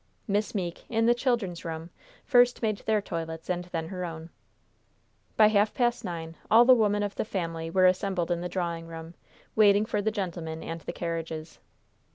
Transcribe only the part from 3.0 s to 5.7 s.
toilets and then her own. By